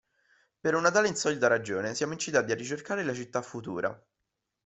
[0.59, 4.03] Per una tale insolita ragione siamo incitati a ricercare la Città futura.